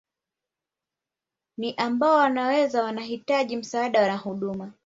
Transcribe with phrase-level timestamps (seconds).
[1.57, 4.71] Ni ambao wanaweza wanahitaji msaada na huduma